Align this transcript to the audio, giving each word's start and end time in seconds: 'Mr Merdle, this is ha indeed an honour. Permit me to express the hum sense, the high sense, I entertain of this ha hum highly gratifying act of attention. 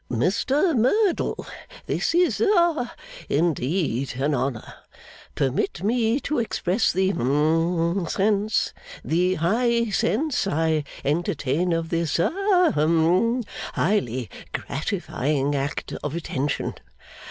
'Mr 0.09 0.75
Merdle, 0.75 1.45
this 1.85 2.15
is 2.15 2.41
ha 2.43 2.95
indeed 3.29 4.13
an 4.15 4.33
honour. 4.33 4.73
Permit 5.35 5.83
me 5.83 6.19
to 6.21 6.39
express 6.39 6.91
the 6.91 7.11
hum 7.11 8.07
sense, 8.09 8.73
the 9.05 9.35
high 9.35 9.91
sense, 9.91 10.47
I 10.47 10.85
entertain 11.05 11.71
of 11.71 11.89
this 11.89 12.17
ha 12.17 12.31
hum 12.73 13.43
highly 13.75 14.27
gratifying 14.53 15.53
act 15.55 15.93
of 16.01 16.15
attention. 16.15 16.73